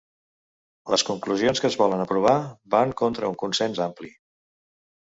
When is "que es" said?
1.65-1.77